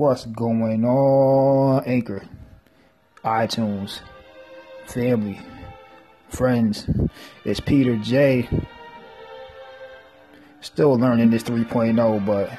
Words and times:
What's 0.00 0.24
going 0.24 0.82
on, 0.82 1.84
Anchor, 1.84 2.24
iTunes, 3.22 4.00
family, 4.86 5.38
friends? 6.30 6.88
It's 7.44 7.60
Peter 7.60 7.96
J. 7.96 8.48
Still 10.62 10.94
learning 10.98 11.28
this 11.28 11.42
3.0, 11.42 12.24
but 12.24 12.50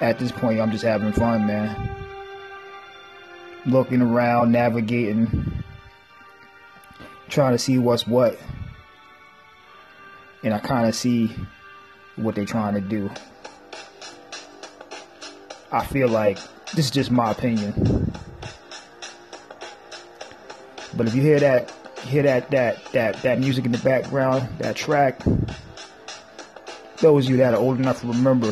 at 0.00 0.20
this 0.20 0.30
point, 0.30 0.60
I'm 0.60 0.70
just 0.70 0.84
having 0.84 1.12
fun, 1.12 1.48
man. 1.48 1.96
Looking 3.66 4.00
around, 4.00 4.52
navigating, 4.52 5.64
trying 7.28 7.54
to 7.54 7.58
see 7.58 7.76
what's 7.76 8.06
what. 8.06 8.38
And 10.44 10.54
I 10.54 10.60
kind 10.60 10.86
of 10.86 10.94
see 10.94 11.34
what 12.14 12.36
they're 12.36 12.44
trying 12.44 12.74
to 12.74 12.80
do. 12.80 13.10
I 15.72 15.84
feel 15.84 16.08
like 16.08 16.38
this 16.74 16.86
is 16.86 16.90
just 16.90 17.10
my 17.10 17.30
opinion. 17.30 18.12
But 20.96 21.06
if 21.06 21.14
you 21.14 21.22
hear 21.22 21.38
that, 21.40 21.72
hear 22.02 22.24
that 22.24 22.50
that 22.50 22.84
that 22.92 23.22
that 23.22 23.38
music 23.38 23.64
in 23.64 23.72
the 23.72 23.78
background, 23.78 24.48
that 24.58 24.74
track, 24.74 25.22
those 26.98 27.26
of 27.26 27.30
you 27.30 27.36
that 27.38 27.54
are 27.54 27.60
old 27.60 27.78
enough 27.78 28.00
to 28.00 28.08
remember 28.08 28.50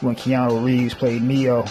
when 0.00 0.14
Keanu 0.14 0.64
Reeves 0.64 0.94
played 0.94 1.22
Neo 1.22 1.64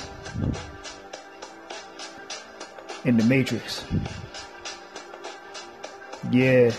in 3.06 3.18
The 3.18 3.24
Matrix. 3.24 3.84
Yeah. 6.32 6.72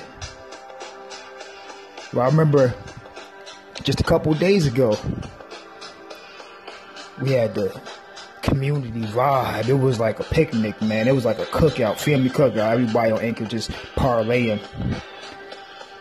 Well, 2.13 2.23
I 2.23 2.27
remember 2.27 2.75
just 3.83 4.01
a 4.01 4.05
couple 4.05 4.33
days 4.35 4.67
ago, 4.67 4.99
we 7.23 7.33
had 7.33 7.55
the 7.55 7.81
community 8.43 8.91
vibe. 8.91 9.69
It 9.69 9.75
was 9.75 10.01
like 10.01 10.19
a 10.19 10.25
picnic, 10.25 10.81
man. 10.83 11.07
It 11.07 11.15
was 11.15 11.25
like 11.25 11.39
a 11.39 11.45
cookout, 11.47 11.99
family 11.99 12.29
cookout. 12.29 12.73
Everybody 12.73 13.13
on 13.13 13.21
Anchor 13.21 13.45
just 13.45 13.71
parlaying, 13.95 14.61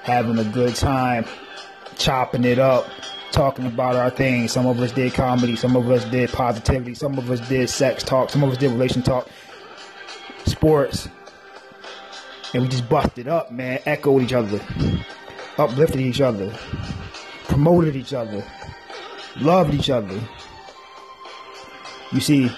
having 0.01 0.39
a 0.39 0.43
good 0.43 0.75
time, 0.75 1.25
chopping 1.97 2.43
it 2.43 2.57
up, 2.57 2.87
talking 3.31 3.67
about 3.67 3.95
our 3.95 4.09
things. 4.09 4.51
Some 4.51 4.65
of 4.65 4.79
us 4.79 4.91
did 4.91 5.13
comedy, 5.13 5.55
some 5.55 5.75
of 5.75 5.89
us 5.89 6.03
did 6.05 6.31
positivity, 6.31 6.95
some 6.95 7.17
of 7.17 7.29
us 7.29 7.47
did 7.47 7.69
sex 7.69 8.03
talk, 8.03 8.31
some 8.31 8.43
of 8.43 8.51
us 8.51 8.57
did 8.57 8.71
relation 8.71 9.03
talk, 9.03 9.29
sports. 10.45 11.07
And 12.53 12.63
we 12.63 12.69
just 12.69 12.89
busted 12.89 13.27
up, 13.27 13.51
man. 13.51 13.79
Echoed 13.85 14.23
each 14.23 14.33
other, 14.33 14.59
uplifted 15.57 16.01
each 16.01 16.19
other, 16.19 16.51
promoted 17.47 17.95
each 17.95 18.13
other, 18.13 18.43
loved 19.37 19.73
each 19.73 19.89
other. 19.89 20.19
You 22.11 22.19
see, 22.19 22.51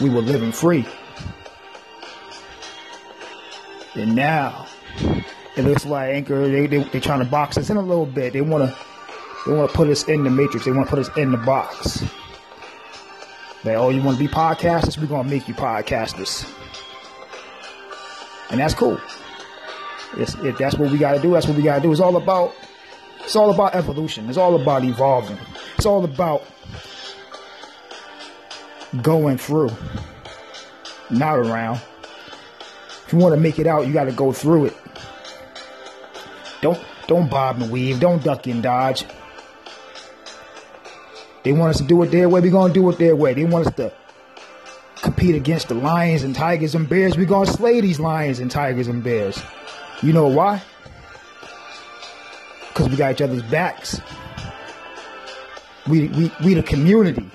we 0.00 0.10
were 0.10 0.20
living 0.20 0.52
free. 0.52 0.86
And 3.94 4.14
now, 4.14 4.66
it 5.56 5.64
looks 5.64 5.84
like 5.84 6.14
Anchor, 6.14 6.48
they, 6.48 6.66
they, 6.66 6.82
they're 6.84 7.00
trying 7.00 7.20
to 7.20 7.24
box 7.24 7.58
us 7.58 7.70
in 7.70 7.76
a 7.76 7.82
little 7.82 8.06
bit. 8.06 8.32
They 8.32 8.40
want 8.40 8.68
to 8.68 8.76
they 9.46 9.54
want 9.54 9.70
to 9.70 9.76
put 9.76 9.88
us 9.88 10.04
in 10.08 10.24
the 10.24 10.30
matrix. 10.30 10.66
They 10.66 10.72
want 10.72 10.86
to 10.88 10.90
put 10.90 10.98
us 10.98 11.16
in 11.16 11.30
the 11.32 11.38
box. 11.38 12.02
Like, 13.64 13.76
oh, 13.76 13.88
you 13.90 14.02
want 14.02 14.18
to 14.18 14.24
be 14.24 14.30
podcasters? 14.30 14.98
We're 14.98 15.06
going 15.06 15.24
to 15.24 15.30
make 15.30 15.48
you 15.48 15.54
podcasters. 15.54 16.46
And 18.50 18.60
that's 18.60 18.74
cool. 18.74 19.00
It's, 20.16 20.34
if 20.36 20.58
that's 20.58 20.76
what 20.76 20.90
we 20.90 20.98
got 20.98 21.14
to 21.14 21.20
do, 21.20 21.32
that's 21.32 21.46
what 21.46 21.56
we 21.56 21.62
got 21.62 21.76
to 21.76 21.82
do. 21.82 21.90
It's 21.90 22.00
all 22.00 22.16
about, 22.16 22.54
it's 23.20 23.36
all 23.36 23.50
about 23.50 23.74
evolution. 23.74 24.28
It's 24.28 24.38
all 24.38 24.60
about 24.60 24.84
evolving. 24.84 25.38
It's 25.76 25.86
all 25.86 26.04
about 26.04 26.44
going 29.02 29.38
through, 29.38 29.70
not 31.10 31.38
around. 31.38 31.80
If 33.06 33.12
you 33.12 33.18
want 33.18 33.34
to 33.34 33.40
make 33.40 33.58
it 33.58 33.66
out, 33.66 33.86
you 33.86 33.92
got 33.92 34.04
to 34.04 34.12
go 34.12 34.32
through 34.32 34.66
it. 34.66 34.76
Don't 36.60 36.78
don't 37.06 37.30
bob 37.30 37.60
and 37.62 37.70
weave. 37.70 38.00
Don't 38.00 38.22
duck 38.22 38.46
and 38.46 38.62
dodge. 38.62 39.04
They 41.44 41.52
want 41.52 41.70
us 41.70 41.78
to 41.78 41.84
do 41.84 42.02
it 42.02 42.10
their 42.10 42.28
way. 42.28 42.40
We're 42.40 42.50
gonna 42.50 42.72
do 42.72 42.88
it 42.90 42.98
their 42.98 43.16
way. 43.16 43.32
They 43.32 43.44
want 43.44 43.66
us 43.66 43.74
to 43.76 43.92
compete 44.96 45.34
against 45.34 45.68
the 45.68 45.74
lions 45.74 46.22
and 46.22 46.34
tigers 46.34 46.74
and 46.74 46.88
bears. 46.88 47.16
We're 47.16 47.24
gonna 47.24 47.50
slay 47.50 47.80
these 47.80 48.00
lions 48.00 48.40
and 48.40 48.50
tigers 48.50 48.88
and 48.88 49.02
bears. 49.02 49.40
You 50.02 50.12
know 50.12 50.28
why? 50.28 50.62
Because 52.68 52.90
we 52.90 52.96
got 52.96 53.12
each 53.12 53.22
other's 53.22 53.42
backs. 53.42 54.00
We 55.88 56.08
we 56.08 56.30
we 56.44 56.54
the 56.54 56.62
community. 56.62 57.30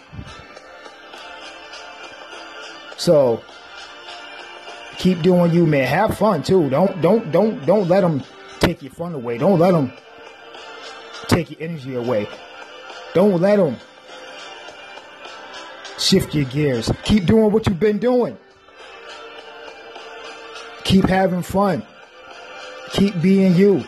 So 2.97 3.43
keep 4.97 5.21
doing 5.21 5.53
you, 5.53 5.65
man. 5.65 5.87
Have 5.87 6.17
fun 6.17 6.43
too. 6.43 6.69
Don't 6.69 7.01
don't 7.01 7.31
don't 7.31 7.65
don't 7.65 7.87
let 7.87 8.01
them 8.01 8.23
take 8.59 8.81
your 8.81 8.91
fun 8.91 9.13
away. 9.13 9.37
Don't 9.37 9.59
let 9.59 9.71
them 9.71 9.91
take 11.27 11.51
your 11.51 11.61
energy 11.61 11.95
away. 11.95 12.27
Don't 13.13 13.39
let 13.41 13.57
them 13.57 13.77
shift 15.97 16.33
your 16.35 16.45
gears. 16.45 16.91
Keep 17.03 17.25
doing 17.25 17.51
what 17.51 17.67
you've 17.67 17.79
been 17.79 17.99
doing. 17.99 18.37
Keep 20.83 21.05
having 21.05 21.41
fun. 21.41 21.83
Keep 22.91 23.21
being 23.21 23.55
you. 23.55 23.83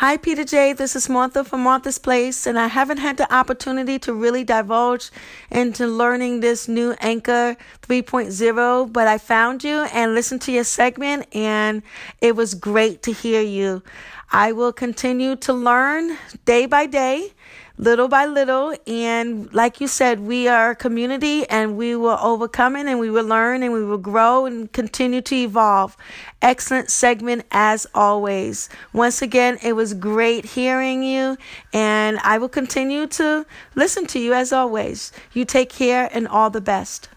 Hi, 0.00 0.18
Peter 0.18 0.44
J. 0.44 0.74
This 0.74 0.94
is 0.94 1.08
Martha 1.08 1.42
from 1.42 1.62
Martha's 1.62 1.96
Place, 1.96 2.46
and 2.46 2.58
I 2.58 2.66
haven't 2.66 2.98
had 2.98 3.16
the 3.16 3.34
opportunity 3.34 3.98
to 4.00 4.12
really 4.12 4.44
divulge 4.44 5.10
into 5.50 5.86
learning 5.86 6.40
this 6.40 6.68
new 6.68 6.94
Anchor 7.00 7.56
3.0, 7.80 8.92
but 8.92 9.06
I 9.06 9.16
found 9.16 9.64
you 9.64 9.86
and 9.94 10.12
listened 10.14 10.42
to 10.42 10.52
your 10.52 10.64
segment, 10.64 11.34
and 11.34 11.82
it 12.20 12.36
was 12.36 12.52
great 12.52 13.02
to 13.04 13.12
hear 13.12 13.40
you. 13.40 13.82
I 14.30 14.52
will 14.52 14.72
continue 14.72 15.36
to 15.36 15.52
learn 15.52 16.16
day 16.44 16.66
by 16.66 16.86
day 16.86 17.32
little 17.78 18.08
by 18.08 18.26
little. 18.26 18.74
And 18.86 19.52
like 19.52 19.80
you 19.80 19.88
said, 19.88 20.20
we 20.20 20.48
are 20.48 20.70
a 20.70 20.76
community 20.76 21.48
and 21.48 21.76
we 21.76 21.96
will 21.96 22.18
overcome 22.20 22.76
it 22.76 22.86
and 22.86 22.98
we 22.98 23.10
will 23.10 23.24
learn 23.24 23.62
and 23.62 23.72
we 23.72 23.84
will 23.84 23.98
grow 23.98 24.46
and 24.46 24.72
continue 24.72 25.20
to 25.22 25.34
evolve. 25.34 25.96
Excellent 26.42 26.90
segment 26.90 27.44
as 27.50 27.86
always. 27.94 28.68
Once 28.92 29.22
again, 29.22 29.58
it 29.62 29.74
was 29.74 29.94
great 29.94 30.44
hearing 30.44 31.02
you 31.02 31.36
and 31.72 32.18
I 32.22 32.38
will 32.38 32.48
continue 32.48 33.06
to 33.08 33.46
listen 33.74 34.06
to 34.08 34.18
you 34.18 34.32
as 34.32 34.52
always. 34.52 35.12
You 35.32 35.44
take 35.44 35.70
care 35.70 36.08
and 36.12 36.26
all 36.26 36.50
the 36.50 36.60
best. 36.60 37.08